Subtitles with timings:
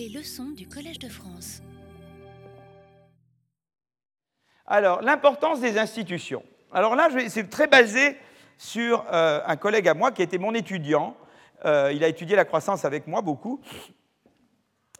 [0.00, 1.60] Les leçons du Collège de France.
[4.66, 6.42] Alors, l'importance des institutions.
[6.72, 8.16] Alors là, c'est très basé
[8.56, 11.14] sur euh, un collègue à moi qui était mon étudiant.
[11.66, 13.60] Euh, il a étudié la croissance avec moi beaucoup.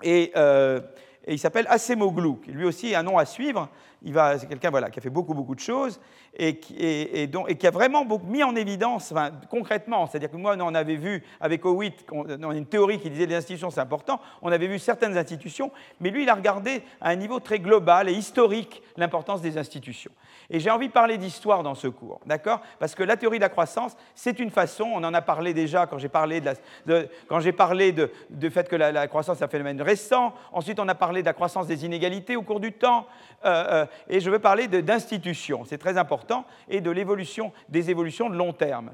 [0.02, 0.82] Et, euh,
[1.26, 3.71] il s'appelle Acemoglu, lui aussi un nom à suivre
[4.03, 6.01] c'est quelqu'un voilà, qui a fait beaucoup, beaucoup de choses
[6.37, 9.13] et qui, a vraiment mis en évidence,
[9.51, 13.35] concrètement, c'est-à-dire que moi, on avait vu avec Howitt, a une théorie qui disait les
[13.35, 15.71] institutions, c'est important, on avait vu certaines institutions,
[16.01, 20.12] mais lui, il a regardé à un niveau très global et historique l'importance des institutions.
[20.51, 22.60] Et j'ai envie de parler d'histoire dans ce cours, d'accord?
[22.78, 25.87] Parce que la théorie de la croissance, c'est une façon, on en a parlé déjà
[25.87, 28.10] quand j'ai parlé, de, quand parlé de,
[28.51, 31.66] fait que la, croissance est un phénomène récent, ensuite on a parlé de la croissance
[31.66, 33.06] des inégalités au cours du temps,
[33.45, 36.20] euh, euh, et je veux parler d'institutions, c'est très important,
[36.69, 38.91] et de l'évolution, des évolutions de long terme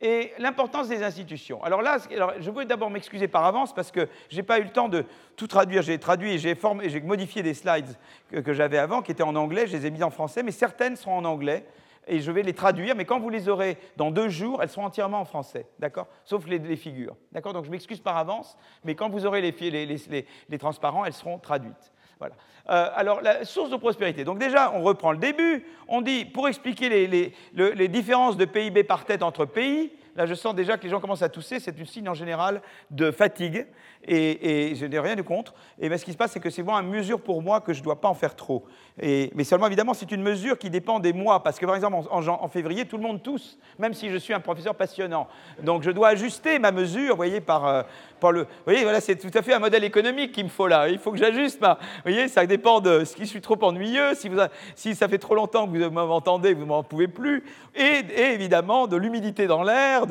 [0.00, 1.62] et l'importance des institutions.
[1.62, 1.98] Alors là,
[2.38, 5.04] je veux d'abord m'excuser par avance parce que je n'ai pas eu le temps de
[5.36, 5.82] tout traduire.
[5.82, 7.96] J'ai traduit et j'ai modifié des slides
[8.30, 10.96] que, j'avais avant qui étaient en anglais, je les ai mis en français, mais certaines
[10.96, 11.66] seront en anglais
[12.06, 14.86] et je vais les traduire, mais quand vous les aurez dans deux jours, elles seront
[14.86, 16.08] entièrement en français, d'accord?
[16.24, 17.52] Sauf les, figures, d'accord?
[17.52, 21.92] Donc je m'excuse par avance, mais quand vous aurez les, les transparents, elles seront traduites.
[22.22, 24.24] Euh, alors, la source de prospérité.
[24.24, 25.64] Donc déjà, on reprend le début.
[25.88, 29.90] On dit, pour expliquer les, différences de PIB par tête entre pays,
[30.20, 32.60] là je sens déjà que les gens commencent à tousser, c'est un signe en général
[32.90, 33.66] de fatigue,
[34.06, 35.54] et, je n'ai rien de contre.
[35.78, 37.72] Et ben, ce qui se passe, c'est que c'est vraiment une mesure pour moi que
[37.72, 38.64] je ne dois pas en faire trop.
[39.00, 42.48] mais seulement, évidemment, c'est une mesure qui dépend des mois, parce que par exemple, en,
[42.48, 45.28] février, tout le monde tousse, même si je suis un professeur passionnant.
[45.62, 47.82] Donc je dois ajuster ma mesure, vous voyez, par, euh,
[48.30, 48.42] le...
[48.42, 50.88] Vous voyez, voilà, c'est tout à fait un modèle économique qu'il me faut là.
[50.88, 51.74] Il faut que j'ajuste ma...
[51.74, 54.12] Vous voyez, ça dépend de ce qui suis trop ennuyeux,
[54.74, 58.96] si, ça fait trop longtemps que vous m'entendez, vous m'en pouvez plus, et, évidemment de
[58.96, 60.06] l'humidité dans l'air,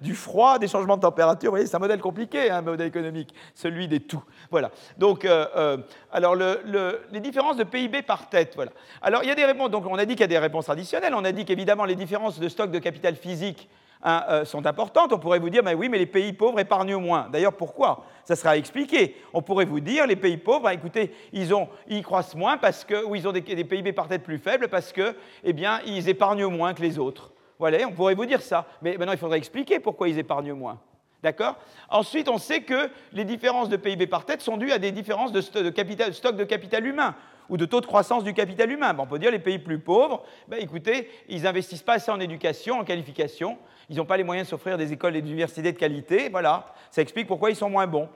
[0.00, 1.50] du froid, des changements de température.
[1.50, 4.22] Vous voyez, c'est un modèle compliqué, hein, un modèle économique, celui des tout.
[4.50, 4.70] Voilà.
[4.98, 5.76] Donc, euh, euh,
[6.12, 8.72] alors, les différences de PIB par tête, voilà.
[9.02, 10.66] Alors, il y a des réponses, donc on a dit qu'il y a des réponses
[10.66, 13.68] traditionnelles, on a dit qu'évidemment les différences de stock de capital physique
[14.02, 15.12] Hein, euh, sont importantes.
[15.12, 17.28] On pourrait vous dire, mais oui, mais les pays pauvres épargnent moins.
[17.30, 18.06] D'ailleurs, pourquoi?
[18.24, 19.16] Ça sera expliqué.
[19.34, 23.14] On pourrait vous dire, les pays pauvres, bah, écoutez, ils, croissent moins parce que, ou
[23.14, 26.72] ils ont des, PIB par tête plus faibles parce que, eh bien, ils épargnent moins
[26.72, 27.29] que les autres.
[27.60, 28.66] Voilà, on pourrait vous dire ça.
[28.80, 30.80] Mais maintenant, il faudrait expliquer pourquoi ils épargnent moins.
[31.22, 31.58] D'accord?
[31.90, 35.30] Ensuite, on sait que les différences de PIB par tête sont dues à des différences
[35.30, 37.14] de, stock de capital humain
[37.50, 38.96] ou de taux de croissance du capital humain.
[38.98, 42.78] on peut dire les pays plus pauvres, ben, écoutez, ils n'investissent pas assez en éducation,
[42.78, 43.58] en qualification,
[43.90, 46.72] ils n'ont pas les moyens de s'offrir des écoles et des universités de qualité, voilà,
[46.90, 48.08] ça explique pourquoi ils sont moins bons.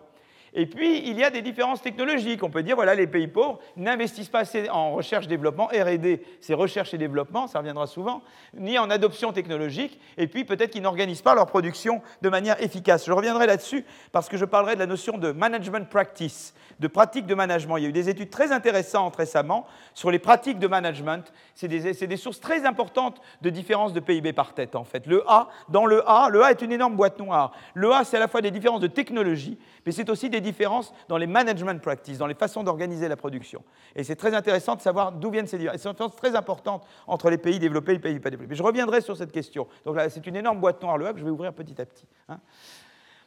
[0.57, 2.45] Et puis, il y a des différences technologiques.
[2.45, 6.95] On peut dire, voilà, les pays pauvres n'investissent pas assez en recherche-développement, RD, c'est recherche
[6.95, 8.23] et développement, ça reviendra souvent,
[8.57, 13.05] ni en adoption technologique, et puis peut-être qu'ils n'organisent pas leur production de manière efficace.
[13.07, 17.27] Je reviendrai là-dessus parce que je parlerai de la notion de management practice, de pratique
[17.27, 17.79] de management.
[17.79, 21.33] Il y a eu des études très intéressantes récemment sur les pratiques de management.
[21.57, 25.07] C'est des, des, sources très importantes de différences de PIB par tête, en fait.
[25.07, 27.53] Le A, dans le A, le A est une énorme boîte noire.
[27.75, 30.95] Le A, c'est à la fois des différences de technologie, mais c'est aussi des différences
[31.09, 33.65] dans les management practices, dans les façons d'organiser la production.
[33.97, 35.81] Et c'est très intéressant de savoir d'où viennent ces différences.
[35.81, 38.55] C'est une différence très importante entre les pays développés et les pays pas développés.
[38.55, 39.67] Je reviendrai sur cette question.
[39.85, 42.07] Donc là, c'est une énorme boîte noire, le que je vais ouvrir petit à petit.
[42.29, 42.39] Hein.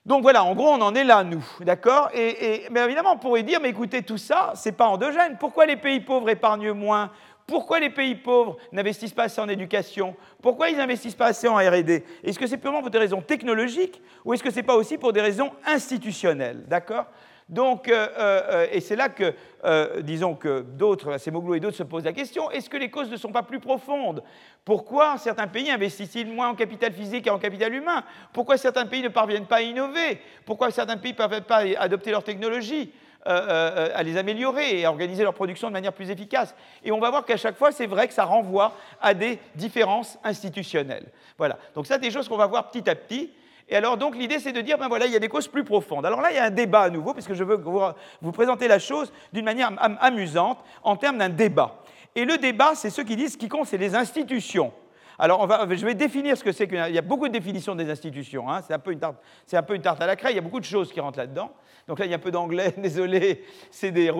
[0.05, 2.09] Donc voilà, en gros, on en est là, nous, d'accord?
[2.13, 5.35] Et, Mais évidemment, on pourrait dire, mais écoutez, tout ça, c'est pas endogène.
[5.37, 7.11] Pourquoi les pays pauvres épargnent moins
[7.47, 10.15] pourquoi les pays pauvres n'investissent pas assez en éducation?
[10.41, 14.01] Pourquoi ils n'investissent pas assez en RD Est-ce que c'est purement pour des raisons technologiques
[14.25, 16.65] ou est-ce que ce n'est pas aussi pour des raisons institutionnelles?
[16.67, 17.05] D'accord?
[17.47, 21.83] Donc, euh, euh, et c'est là que, euh, disons que d'autres, Semoglu et d'autres se
[21.83, 24.21] posent la question, est-ce que les causes ne sont pas plus profondes?
[24.65, 28.03] Pourquoi certains pays investissent-ils moins en capital physique et en capital humain?
[28.33, 30.19] Pourquoi certains pays ne parviennent pas à innover?
[30.45, 32.91] Pourquoi certains pays ne parviennent pas à adopter leur technologie
[33.27, 36.55] à les améliorer et à organiser leur production de manière plus efficace.
[36.83, 40.17] Et on va voir qu'à chaque fois, c'est vrai que ça renvoie à des différences
[40.23, 41.07] institutionnelles.
[41.37, 41.57] Voilà.
[41.75, 43.31] Donc ça, des choses qu'on va voir petit à petit.
[43.69, 45.63] Et alors, donc, l'idée, c'est de dire, ben voilà, il y a des causes plus
[45.63, 46.05] profondes.
[46.05, 48.79] Alors là, il y a un débat à nouveau, puisque je veux vous, présenter la
[48.79, 51.75] chose d'une manière amusante, en termes d'un débat.
[52.15, 54.71] Et le débat, c'est ceux qui disent ce qui compte, c'est les institutions.
[55.19, 58.49] Alors, je vais définir ce que c'est qu'il y a beaucoup de définitions des institutions.
[58.51, 58.61] Hein.
[58.61, 59.17] c'est, un peu une tarte,
[59.51, 61.51] un peu à la craie, il y a beaucoup de choses qui rentrent là-dedans.
[61.87, 63.43] Donc là, il y a un peu d'anglais, désolé.
[63.71, 64.11] C'est des,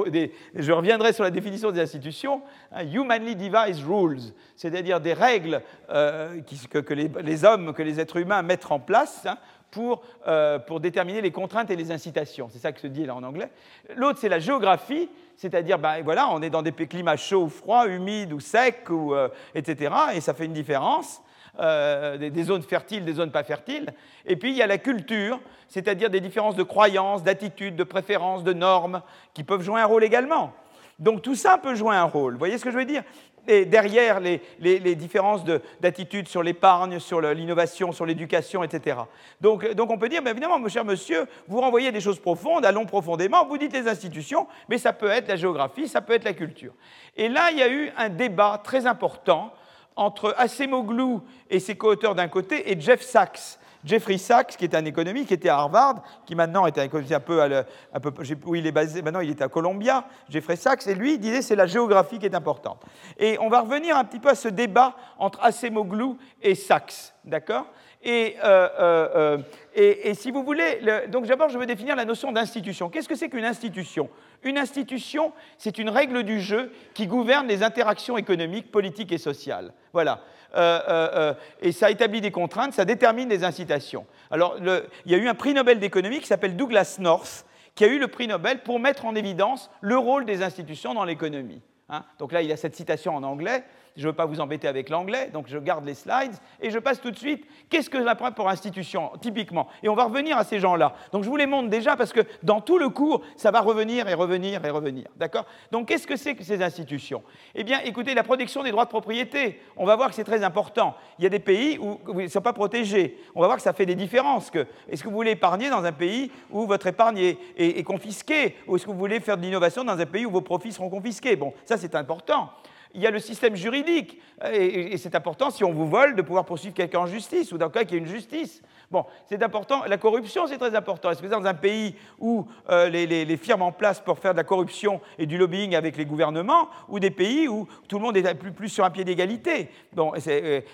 [0.56, 2.42] je reviendrai sur la définition des institutions.
[2.72, 2.86] Hein.
[2.86, 5.62] humanly devised rules, c'est-à-dire des règles
[5.92, 6.42] euh,
[6.72, 9.38] que, les, hommes, que les êtres humains mettent en place hein,
[9.72, 12.50] pour, euh, pour, déterminer les contraintes et les incitations.
[12.52, 13.50] C'est ça que se dit là en anglais.
[13.96, 18.34] L'autre, c'est la géographie, c'est-à-dire, ben, voilà, on est dans des climats chauds froids, humides
[18.34, 21.22] ou secs, ou, euh, etc., et ça fait une différence.
[21.60, 23.92] euh, des, zones fertiles, des zones pas fertiles.
[24.26, 28.44] Et puis il y a la culture, c'est-à-dire des différences de croyances, d'attitudes, de préférences,
[28.44, 29.02] de normes,
[29.34, 30.54] qui peuvent jouer un rôle également.
[31.00, 32.34] Donc tout ça peut jouer un rôle.
[32.34, 33.04] Vous voyez ce que je veux dire?
[33.48, 35.44] Et derrière les, différences
[35.80, 38.98] d'attitude sur l'épargne, sur l'innovation, sur l'éducation, etc.
[39.42, 42.86] Donc, on peut dire, mais évidemment, mon cher monsieur, vous renvoyez des choses profondes, allons
[42.86, 46.34] profondément, vous dites les institutions, mais ça peut être la géographie, ça peut être la
[46.34, 46.74] culture.
[47.16, 49.54] Et là, il y a eu un débat très important
[49.96, 51.18] entre Acemoglu
[51.50, 53.58] et ses co-auteurs d'un côté et Jeff Sachs,
[53.88, 57.14] Jeffrey Sachs, qui est un économiste, qui était à Harvard, qui maintenant est un économiste
[57.14, 60.96] un peu, peu où il est basé, maintenant il est à Columbia, Jeffrey Sachs, et
[60.96, 62.84] lui il disait c'est la géographie qui est importante.
[63.18, 67.66] Et on va revenir un petit peu à ce débat entre Acemoglu et Sachs, d'accord?
[68.06, 69.38] Euh, euh, euh,
[69.74, 70.80] et, et, si vous voulez,
[71.10, 72.90] donc d'abord je veux définir la notion d'institution.
[72.90, 74.10] Qu'est-ce que c'est qu'une institution?
[74.44, 79.74] Une institution, c'est une règle du jeu qui gouverne les interactions économiques, politiques et sociales.
[79.94, 80.22] Voilà.
[80.56, 84.06] Euh, euh, euh, et ça établit des contraintes, ça détermine des incitations.
[84.32, 84.58] Alors,
[85.06, 87.46] il y a eu un prix Nobel d'économie qui s'appelle Douglas North,
[87.76, 91.04] qui a eu le prix Nobel pour mettre en évidence le rôle des institutions dans
[91.04, 91.62] l'économie.
[91.90, 92.04] Hein.
[92.20, 93.64] Donc là, il y a cette citation en anglais.
[93.98, 96.78] Je ne veux pas vous embêter avec l'anglais, donc je garde les slides et je
[96.78, 97.44] passe tout de suite.
[97.70, 99.68] Qu'est-ce que l'apprend pour institution, typiquement?
[99.82, 100.94] Et on va revenir à ces gens-là.
[101.12, 104.08] Donc je vous les montre déjà parce que dans tout le cours, ça va revenir
[104.08, 105.08] et revenir et revenir.
[105.16, 105.46] D'accord?
[105.72, 107.24] Donc qu'est-ce que c'est que ces institutions?
[107.56, 110.44] Eh bien, écoutez, la protection des droits de propriété, on va voir que c'est très
[110.44, 110.96] important.
[111.18, 113.18] Il y a des pays où ils ne sont pas protégés.
[113.34, 114.52] On va voir que ça fait des différences.
[114.90, 118.58] Est-ce que vous voulez épargner dans un pays où votre épargne est, est confisquée?
[118.68, 120.90] Ou est-ce que vous voulez faire de l'innovation dans un pays où vos profits seront
[120.90, 121.36] confisqués?
[121.36, 122.52] Bon, ça c'est important
[122.94, 124.20] il y a le système juridique.
[124.52, 127.66] Et, c'est important, si on vous vole, de pouvoir poursuivre quelqu'un en justice, ou dans
[127.66, 128.62] le cas qu'il y ait une justice.
[128.92, 129.84] Bon, c'est important.
[129.88, 131.12] La corruption, c'est très important.
[131.12, 134.44] Est-ce que dans un pays où euh, les, firmes en place pour faire de la
[134.44, 138.34] corruption et du lobbying avec les gouvernements, ou des pays où tout le monde est
[138.36, 139.70] plus, sur un pied d'égalité?
[139.94, 140.66] Bon, c'est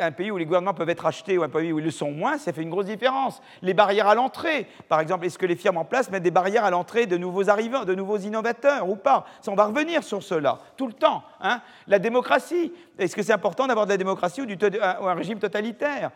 [0.00, 2.12] un pays où les gouvernements peuvent être achetés ou un pays où ils le sont
[2.12, 3.42] moins, ça fait une grosse différence.
[3.62, 6.64] Les barrières à l'entrée, par exemple, est-ce que les firmes en place mettent des barrières
[6.64, 9.26] à l'entrée de nouveaux arrivants, de nouveaux innovateurs ou pas?
[9.40, 11.22] Ça, On va revenir sur cela tout le temps.
[11.40, 14.46] Hein la démocratie, est-ce que c'est important d'avoir de la démocratie ou,
[14.82, 16.10] un, régime totalitaire?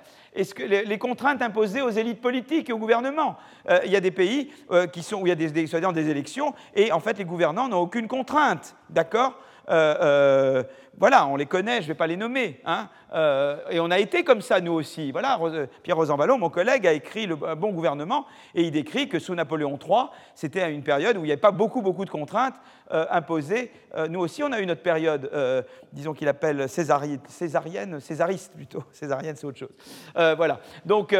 [0.58, 3.36] Les, contraintes imposées aux élites politiques et au gouvernement?
[3.68, 6.54] Euh, Il y a des pays euh, où il y a des, des, des élections
[6.74, 9.38] et en fait les gouvernants n'ont aucune contrainte, d'accord?
[10.98, 12.60] Voilà, on les connaît, je ne vais pas les nommer.
[12.64, 15.12] Hein, euh, et on a été comme ça, nous aussi.
[15.12, 15.38] Voilà,
[15.82, 19.78] Pierre Rosanvallon, mon collègue, a écrit Le Bon Gouvernement, et il décrit que sous Napoléon
[19.80, 22.54] III, c'était une période où il n'y avait pas beaucoup, beaucoup de contraintes
[22.92, 23.72] euh, imposées.
[23.96, 25.30] Euh, nous aussi, on a eu notre période,
[25.92, 28.84] disons qu'il appelle césarienne, césariste plutôt.
[28.92, 29.72] Césarienne, c'est autre chose.
[30.14, 30.60] voilà.
[30.84, 31.14] Donc,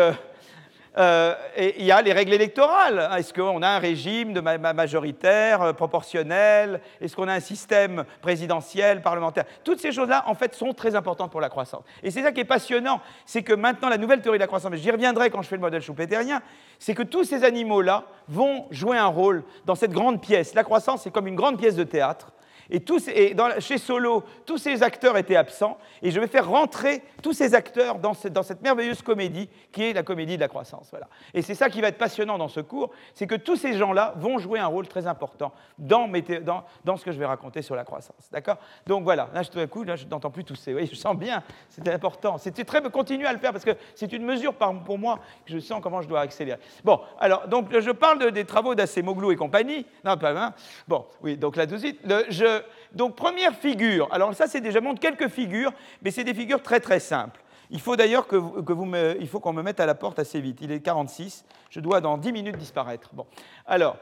[0.96, 3.11] euh, il y a les règles électorales.
[3.19, 6.81] Est-ce qu'on a un régime de majoritaire, euh, proportionnel?
[7.00, 9.44] Est-ce qu'on a un système présidentiel, parlementaire?
[9.64, 11.82] Toutes ces choses-là, en fait, sont très importantes pour la croissance.
[12.02, 14.70] Et c'est ça qui est passionnant, c'est que maintenant, la nouvelle théorie de la croissance,
[14.70, 16.43] mais j'y reviendrai quand je fais le modèle schumpeterien,
[16.79, 20.55] c'est que tous ces animaux-là vont jouer un rôle dans cette grande pièce.
[20.55, 22.34] La croissance, c'est comme une grande pièce de théâtre
[22.71, 27.03] et, tous, et chez Solo, tous ces acteurs étaient absents, et je vais faire rentrer
[27.23, 30.89] tous ces acteurs dans, dans cette merveilleuse comédie qui est la comédie de la croissance.
[30.91, 31.09] Voilà.
[31.35, 34.15] Et c'est ça qui va être passionnant dans ce cours, c'est que tous ces gens-là
[34.17, 36.09] vont jouer un rôle très important dans,
[36.43, 38.29] dans, dans, ce que je vais raconter sur la croissance.
[38.31, 38.57] D'accord?
[38.87, 40.75] Donc voilà, là, tout d'un coup, là, je n'entends plus tousser.
[40.75, 42.39] Oui, je sens bien, c'était important.
[42.39, 45.59] C'était très continuer à le faire parce que c'est une mesure pour moi que je
[45.59, 46.59] sens comment je dois accélérer.
[46.83, 49.87] Bon, alors, donc je parle des travaux d'Acemoglu et compagnie.
[50.05, 50.55] Non, pas hein?
[50.87, 52.54] Bon, oui, donc là tout de suite, je,
[52.93, 56.81] donc première figure, alors ça c'est déjà montre quelques figures, mais c'est des figures très
[56.81, 57.41] très simples.
[57.70, 60.58] Il faut d'ailleurs que, vous il faut qu'on me mette à la porte assez vite.
[60.61, 63.11] Il est 46, je dois dans 10 minutes disparaître.
[63.13, 63.27] Bon,
[63.67, 63.96] alors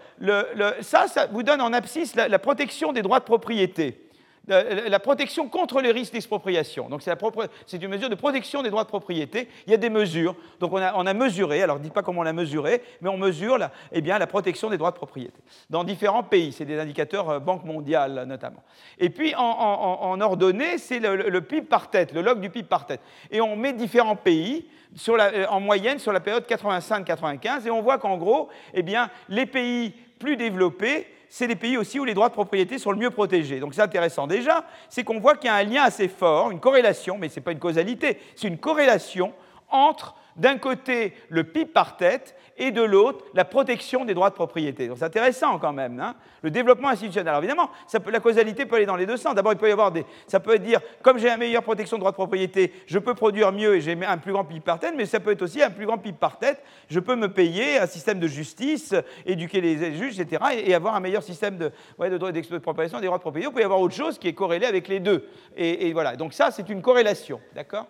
[0.80, 4.08] ça, ça vous donne en abscisse la protection des droits de propriété
[4.88, 6.88] la protection contre les risques d'expropriation.
[6.88, 9.48] Donc c'est une mesure de protection des droits de propriété.
[9.66, 10.34] Il y a des mesures.
[10.60, 13.58] Donc on a, mesuré, alors ne dites pas comment on l'a mesuré, mais on mesure
[13.58, 15.40] la, eh la protection des droits de propriété
[15.70, 16.52] dans différents pays.
[16.52, 18.62] C'est des indicateurs euh, Banque mondiale notamment.
[18.98, 23.00] Et puis en, ordonnée, c'est le, PIB par tête, le log du PIB par tête.
[23.30, 24.66] Et on met différents pays
[25.08, 29.46] euh, en moyenne sur la période 85-95 et on voit qu'en gros, eh bien, les
[29.46, 33.08] pays plus développés c'est les pays aussi où les droits de propriété sont le mieux
[33.08, 33.58] protégés.
[33.58, 34.26] Donc c'est intéressant.
[34.26, 37.36] Déjà, c'est qu'on voit qu'il y a un lien assez fort, une corrélation, mais ce
[37.36, 39.32] n'est pas une causalité, c'est une corrélation
[39.70, 44.34] entre d'un côté le PIB par tête et de l'autre la protection des droits de
[44.34, 44.88] propriété.
[44.88, 46.00] Donc c'est intéressant quand même.
[46.00, 46.14] Hein.
[46.42, 47.28] le développement institutionnel.
[47.28, 47.70] Alors évidemment,
[48.10, 49.34] la causalité peut aller dans les deux sens.
[49.34, 50.04] D'abord, il peut y avoir des.
[50.26, 53.52] Ça peut dire, comme j'ai une meilleure protection de droits de propriété, je peux produire
[53.52, 55.70] mieux et j'ai un plus grand PIB par tête, mais ça peut être aussi un
[55.70, 56.62] plus grand PIB par tête.
[56.88, 58.94] Je peux me payer un système de justice,
[59.26, 63.06] éduquer les juges, etc., et, avoir un meilleur système de, ouais, de droits d'expropriation des
[63.06, 63.50] droits de propriété.
[63.50, 65.28] Il peut y avoir autre chose qui est corrélée avec les deux.
[65.56, 66.16] et voilà.
[66.16, 67.40] Donc ça, c'est une corrélation.
[67.54, 67.86] D'accord?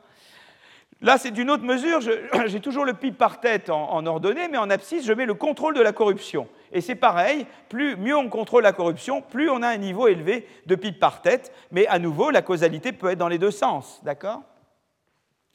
[1.02, 2.00] Là, c'est une autre mesure.
[2.46, 5.74] J'ai toujours le PIB par tête en, ordonnée, mais en abscisse, je mets le contrôle
[5.74, 6.48] de la corruption.
[6.70, 10.46] Et c'est pareil, plus, mieux on contrôle la corruption, plus on a un niveau élevé
[10.66, 11.52] de PIB par tête.
[11.72, 14.00] Mais à nouveau, la causalité peut être dans les deux sens.
[14.04, 14.42] D'accord?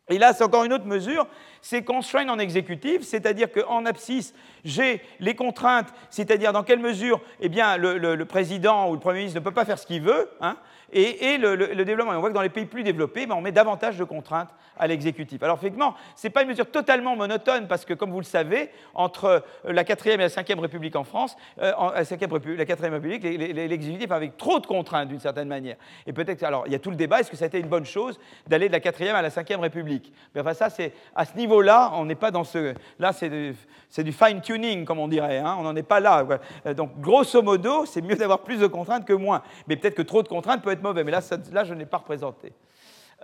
[0.09, 1.27] Et là, c'est encore une autre mesure,
[1.67, 4.33] c'est constraint en exécutif, c'est-à-dire qu'en abscisse,
[4.63, 9.39] j'ai les contraintes, c'est-à-dire dans quelle mesure eh bien, le, président ou le Premier ministre
[9.39, 10.55] ne peut pas faire ce qu'il veut, hein,
[10.93, 12.13] et, le, développement.
[12.13, 14.87] on voit que dans les pays plus développés, ben, on met davantage de contraintes à
[14.87, 15.43] l'exécutif.
[15.43, 18.69] Alors effectivement, ce n'est pas une mesure totalement monotone, parce que comme vous le savez,
[18.93, 22.65] entre euh, la 4e et la 5e République en France, euh, la, 5e République, la
[22.65, 25.75] 4e République, l'exécutif avec trop de contraintes d'une certaine manière.
[26.05, 27.67] Et peut-être, alors il y a tout le débat, est-ce que ça a été une
[27.67, 30.13] bonne chose d'aller de la 4e à la 5e République?
[30.33, 32.73] Mais enfin ça, c'est à ce niveau-là, on n'est pas dans ce...
[32.99, 35.55] Là, c'est du, fine-tuning, comme on dirait, hein.
[35.59, 36.25] on n'en est pas là.
[36.65, 39.41] Euh, donc grosso modo, c'est mieux d'avoir plus de contraintes que moins.
[39.67, 41.21] Mais peut-être que trop de contraintes peut être mauvais, mais là,
[41.51, 42.53] là je n'ai pas représenté.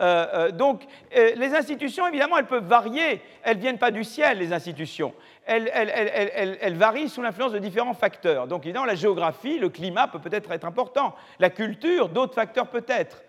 [0.02, 3.22] Euh, euh, donc, les institutions, évidemment, elles peuvent varier.
[3.44, 5.13] Elles ne viennent pas du ciel, les institutions.
[5.46, 8.48] Elles, elles varient sous l'influence de différents facteurs.
[8.48, 11.13] Donc, évidemment, la géographie, le climat peut peut-être être important.
[11.38, 13.22] La culture, d'autres facteurs peut-être.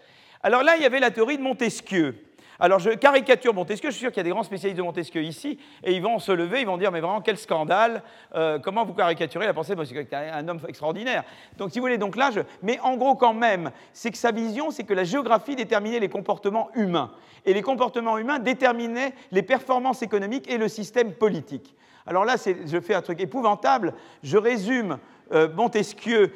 [0.43, 2.15] Alors là, il y avait la théorie de Montesquieu.
[2.61, 5.23] Alors je caricature Montesquieu, je suis sûr qu'il y a des grands spécialistes de Montesquieu
[5.23, 8.03] ici, et ils vont se lever, ils vont dire, mais vraiment, quel scandale,
[8.35, 11.25] euh, comment vous caricaturez la pensée de Montesquieu, un homme extraordinaire.
[11.57, 12.31] Donc si vous voulez, donc là,
[12.63, 16.09] mais en gros quand même, c'est que sa vision, c'est que la géographie déterminait les
[16.09, 17.11] comportements humains,
[17.45, 21.75] et les comportements humains déterminaient les performances économiques et le système politique.
[22.07, 24.99] Alors là, je fais un truc épouvantable, je résume
[25.33, 26.33] euh, Montesquieu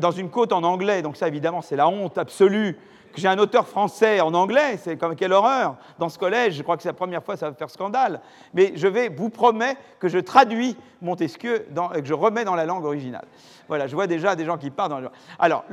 [0.00, 2.78] dans une côte en anglais, donc ça évidemment c'est la honte absolue
[3.12, 5.76] que j'ai un auteur français en anglais, c'est comme quelle horreur.
[5.98, 8.20] Dans ce collège, je crois que c'est la première fois, ça va faire scandale.
[8.54, 12.64] Mais je vais, vous promets que je traduis Montesquieu et que je remets dans la
[12.64, 13.26] langue originale.
[13.68, 15.10] Voilà, je vois déjà des gens qui parlent dans le...
[15.38, 15.64] Alors,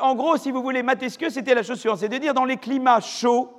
[0.00, 2.56] en gros, si vous voulez, Montesquieu, c'était la chose suivante, c'est de dire dans les
[2.56, 3.50] climats chauds,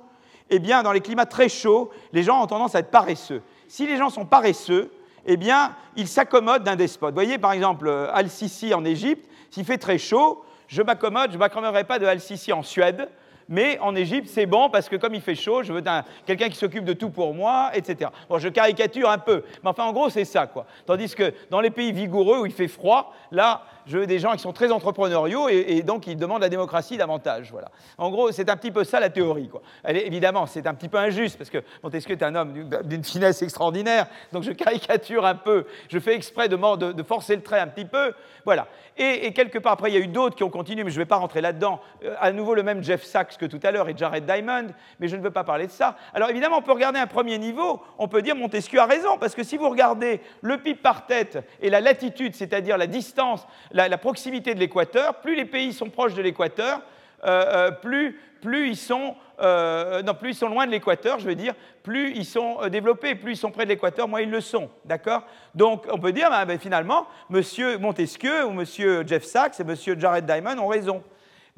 [0.50, 3.42] eh bien, dans les climats très chauds, les gens ont tendance à être paresseux.
[3.68, 4.92] Si les gens sont paresseux,
[5.26, 7.10] eh bien, ils s'accommodent d'un despote.
[7.10, 11.40] Vous voyez, par exemple, Al-Sisi en Égypte, s'il fait très chaud, je m'accommode, je ne
[11.40, 13.08] m'accommoderai pas de Al-Sisi en Suède,
[13.48, 15.82] mais en Égypte, c'est bon parce que comme il fait chaud, je veux
[16.26, 18.10] quelqu'un qui s'occupe de tout pour moi, etc.
[18.28, 20.66] Bon, je caricature un peu, mais enfin, en gros, c'est ça, quoi.
[20.84, 24.32] Tandis que dans les pays vigoureux où il fait froid, là, je veux des gens
[24.32, 27.50] qui sont très entrepreneuriaux et, donc ils demandent la démocratie davantage.
[27.52, 27.68] Voilà.
[27.98, 29.48] En gros, c'est un petit peu ça la théorie.
[29.48, 29.62] Quoi.
[29.88, 34.06] Évidemment, c'est un petit peu injuste parce que Montesquieu est un homme d'une finesse extraordinaire,
[34.32, 36.56] donc je caricature un peu, je fais exprès de,
[36.92, 38.12] de, forcer le trait un petit peu.
[38.44, 38.66] Voilà.
[38.98, 41.02] Et, quelque part, après, il y a eu d'autres qui ont continué, mais je ne
[41.02, 41.80] vais pas rentrer là-dedans.
[42.04, 44.68] Euh, à nouveau, le même Jeff Sachs que tout à l'heure et Jared Diamond,
[45.00, 45.96] mais je ne veux pas parler de ça.
[46.14, 49.34] Alors évidemment, on peut regarder un premier niveau, on peut dire Montesquieu a raison, parce
[49.34, 53.98] que si vous regardez le PIB par tête et la latitude, c'est-à-dire la distance, la,
[53.98, 56.80] proximité de l'équateur, plus les pays sont proches de l'équateur,
[57.24, 62.24] euh, euh, plus, ils sont, euh, plus loin de l'équateur, je veux dire, plus ils
[62.24, 64.70] sont développés, plus ils sont près de l'équateur, moins ils le sont.
[64.84, 65.22] D'accord?
[65.54, 67.42] Donc on peut dire, ben, ben, finalement, M.
[67.80, 68.64] Montesquieu ou M.
[69.06, 69.98] Jeff Sachs et M.
[69.98, 71.02] Jared Diamond ont raison.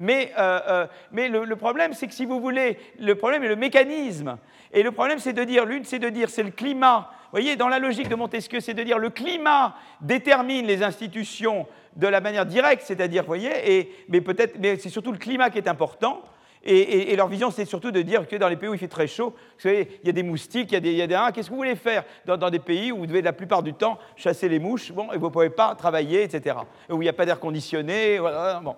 [0.00, 0.32] Mais,
[1.10, 4.38] mais le, le, problème, c'est que si vous voulez, le problème est le mécanisme.
[4.72, 7.68] Et le problème, c'est de dire, l'une, c'est de dire, c'est le climat voyez, dans
[7.68, 11.66] la logique de Montesquieu, c'est de dire le climat détermine les institutions
[11.96, 15.68] de la manière directe, c'est-à-dire, voyez, mais peut-être, mais c'est surtout le climat qui est
[15.68, 16.22] important.
[16.64, 19.06] Et, leur vision, c'est surtout de dire que dans les pays où il fait très
[19.06, 19.34] chaud,
[19.64, 22.04] il y a des moustiques, il y a des, des Qu'est-ce que vous voulez faire
[22.26, 25.18] dans, des pays où vous devez la plupart du temps chasser les mouches, bon, et
[25.18, 26.56] vous ne pouvez pas travailler, etc.
[26.90, 28.60] Où il n'y a pas d'air conditionné, voilà.
[28.62, 28.76] Bon,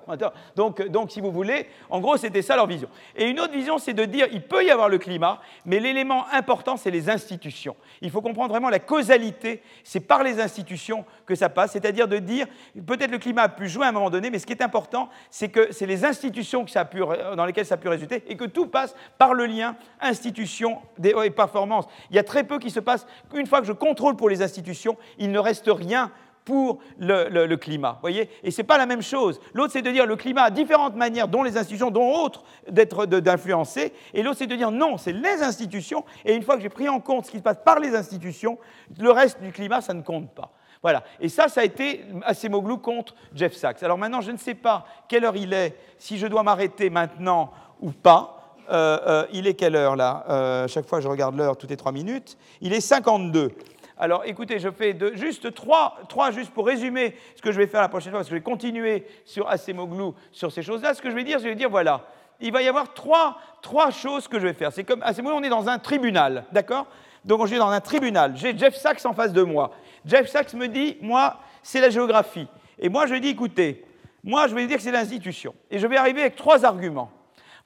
[0.57, 2.89] donc, donc, si vous voulez, en gros, c'était ça leur vision.
[3.17, 6.27] Et une autre vision, c'est de dire, il peut y avoir le climat, mais l'élément
[6.33, 7.77] important, c'est les institutions.
[8.01, 9.63] Il faut comprendre vraiment la causalité.
[9.85, 12.47] C'est par les institutions que ça passe, c'est-à-dire de dire,
[12.87, 15.09] peut-être le climat a pu jouer à un moment donné, mais ce qui est important,
[15.31, 17.01] c'est que c'est les institutions que ça a pu,
[17.37, 21.87] dans lesquelles ça pu résulter, et que tout passe par le lien institution et performance.
[22.11, 23.07] Il y a très peu qui se passe.
[23.35, 26.11] Une fois que je contrôle pour les institutions, il ne reste rien
[26.45, 27.99] pour le, climat.
[28.01, 29.41] Voyez et ce n'est pas la même chose.
[29.55, 33.93] L'autre, c'est de dire le climat a différentes manières, dont les institutions, dont autres, d'influencer.
[34.15, 36.05] Et l'autre, c'est de dire non, c'est les institutions.
[36.25, 38.59] Et une fois que j'ai pris en compte ce qui se passe par les institutions,
[38.99, 40.53] le reste du climat, ça ne compte pas.
[40.83, 41.05] Voilà.
[41.21, 43.83] Et ça, ça a été Acemoglu contre Jeff Sachs.
[43.83, 47.51] Alors maintenant, je ne sais pas quelle heure il est, si je dois m'arrêter maintenant
[47.81, 48.37] ou pas.
[48.71, 50.25] Euh, euh, il est quelle heure là?
[50.29, 52.39] Euh, Chaque fois, je regarde l'heure toutes les trois minutes.
[52.61, 53.53] Il est 52.
[53.99, 57.83] Alors écoutez, je fais juste trois, trois, juste pour résumer ce que je vais faire
[57.83, 60.95] la prochaine fois, parce que je vais continuer sur Acemoglu, sur ces choses-là.
[60.95, 62.07] Ce que je vais dire, je vais dire voilà,
[62.41, 64.73] il va y avoir trois, trois choses que je vais faire.
[64.73, 66.87] C'est comme Acemoglu, on est dans un tribunal, d'accord?
[67.25, 68.35] Donc on est dans un tribunal.
[68.37, 69.73] J'ai Jeff Sachs en face de moi.
[70.05, 72.49] Jeff Sachs me dit, moi, c'est la géographie.
[72.79, 73.85] Et moi, je dis, écoutez,
[74.25, 75.55] moi, je vais dire que c'est l'institution.
[75.71, 77.11] Et je vais arriver avec trois arguments.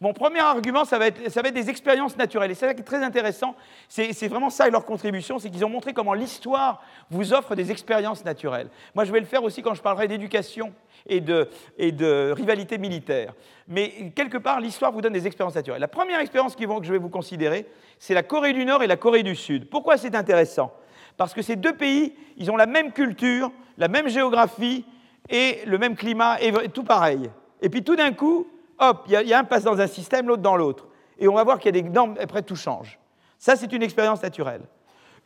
[0.04, 2.50] Mon premier argument, ça va être, ça va être des expériences naturelles.
[2.50, 3.56] Et c'est ça qui est très intéressant.
[3.88, 8.22] C'est vraiment ça leur contribution, c'est qu'ils ont montré comment l'histoire vous offre des expériences
[8.22, 8.68] naturelles.
[8.94, 10.74] Moi, je vais le faire aussi quand je parlerai d'éducation
[11.06, 13.32] et de, et de, rivalité militaire.
[13.66, 15.80] Mais quelque part, l'histoire vous donne des expériences naturelles.
[15.80, 17.66] La première expérience que je vais vous considérer,
[17.98, 19.70] c'est la Corée du Nord et la Corée du Sud.
[19.70, 20.70] Pourquoi c'est intéressant?
[21.16, 24.84] Parce que ces deux pays, ils ont la même culture, la même géographie
[25.30, 27.30] et le même climat, et tout pareil.
[27.62, 28.46] Et puis tout d'un coup,
[28.78, 30.86] hop, il y, a un passe dans un système, l'autre dans l'autre.
[31.18, 32.98] Et on va voir qu'il y a des normes, après tout change.
[33.38, 34.62] Ça, c'est une expérience naturelle.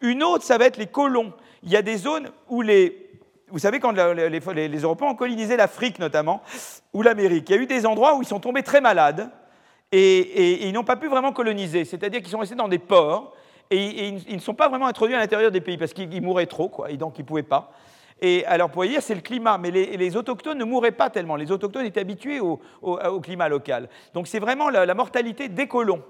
[0.01, 1.33] Une autre, ça va être les colons.
[1.63, 3.05] Il y a des zones où les...
[3.51, 6.43] Vous savez, quand les, Européens ont colonisé l'Afrique notamment,
[6.93, 9.31] ou l'Amérique, il y a eu des endroits où ils sont tombés très malades
[9.91, 11.87] et, ils n'ont pas pu vraiment coloniser.
[11.87, 13.35] C'est-à-dire qu'ils sont restés dans des ports
[13.71, 16.69] et, ils, ne sont pas vraiment introduits à l'intérieur des pays parce qu'ils mouraient trop,
[16.69, 17.73] quoi, et donc ils ne pouvaient pas.
[18.21, 21.37] Et alors, pour dire, c'est le climat, mais les, autochtones ne mouraient pas tellement.
[21.37, 22.61] Les autochtones étaient habitués au,
[23.23, 23.89] climat local.
[24.15, 26.03] Donc, c'est vraiment la, mortalité des colons.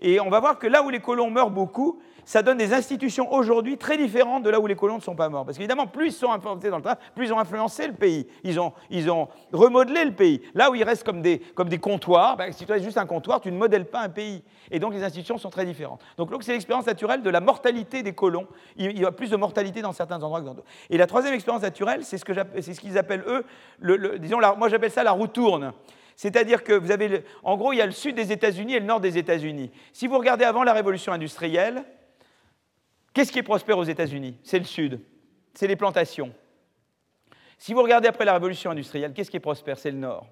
[0.00, 3.32] Et on va voir que là où les colons meurent beaucoup, ça donne des institutions
[3.32, 5.44] aujourd'hui très différentes de là où les colons ne sont pas morts.
[5.44, 8.26] Parce qu'évidemment, plus ils sont implantés dans le temps, plus ils ont influencé le pays.
[8.44, 10.40] Ils ont, ils ont remodelé le pays.
[10.54, 13.06] Là où ils restent comme des, comme des comptoirs, ben, si tu as juste un
[13.06, 14.42] comptoir, tu ne modèles pas un pays.
[14.70, 16.00] Et donc les institutions sont très différentes.
[16.16, 18.46] Donc c'est l'expérience naturelle de la mortalité des colons.
[18.76, 20.68] Il y a plus de mortalité dans certains endroits que dans d'autres.
[20.90, 23.44] Et la troisième expérience naturelle, c'est ce qu'ils ce appellent eux,
[24.18, 25.72] disons, moi j'appelle ça la roue tourne.
[26.14, 28.86] C'est-à-dire que vous avez, en gros, il y a le sud des États-Unis et le
[28.86, 29.70] nord des États-Unis.
[29.92, 31.84] Si vous regardez avant la révolution industrielle,
[33.12, 34.38] qu'est-ce qui prospère aux États-Unis?
[34.42, 35.00] C'est le sud,
[35.54, 36.32] c'est les plantations.
[37.58, 39.78] Si vous regardez après la révolution industrielle, qu'est-ce qui prospère?
[39.78, 40.26] C'est le nord.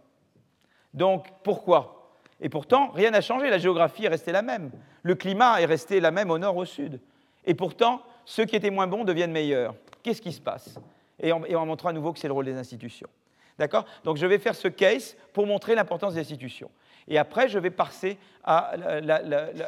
[0.93, 2.17] Donc pourquoi?
[2.41, 4.71] Et pourtant, rien n'a changé, la géographie est restée la même.
[5.03, 7.01] Le climat est resté la même au nord, au sud.
[7.45, 9.75] Et pourtant, ceux qui étaient moins bons deviennent meilleurs.
[10.03, 10.79] Qu'est-ce qui se passe?
[11.19, 13.09] Et on, et on montre à nouveau que c'est le rôle des institutions.
[13.61, 13.85] D'accord?
[14.05, 16.71] Donc je vais faire ce case pour montrer l'importance des institutions.
[17.07, 18.73] Et après, je vais passer à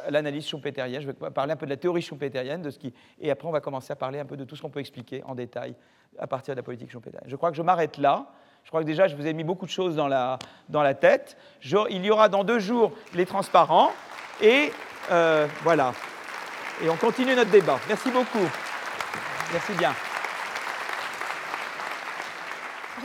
[0.08, 1.02] l'analyse schumpeterienne.
[1.02, 2.94] Je vais parler un peu de la théorie schumpeterienne, de ce qui...
[3.20, 5.22] et après, on va commencer à parler un peu de tout ce qu'on peut expliquer
[5.24, 5.74] en détail
[6.18, 7.28] à partir de la politique schumpeterienne.
[7.28, 8.28] Je crois que je m'arrête là.
[8.64, 10.38] Je crois que déjà, je vous ai mis beaucoup de choses dans la,
[10.70, 11.36] dans la tête.
[11.62, 13.92] il y aura dans deux jours les transparents.
[14.40, 14.72] Et
[15.10, 15.92] euh, voilà.
[16.82, 17.78] Et on continue notre débat.
[17.88, 18.48] Merci beaucoup.
[19.52, 19.92] Merci bien.